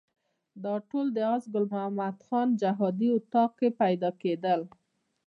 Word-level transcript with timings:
دا 0.63 0.75
ټول 0.89 1.05
د 1.13 1.17
آس 1.33 1.43
ګل 1.53 1.65
محمد 1.73 2.15
خان 2.27 2.49
په 2.53 2.57
جهادي 2.61 3.09
اطاق 3.17 3.51
کې 3.59 3.69
پیدا 3.81 4.09
کېدل. 4.21 4.61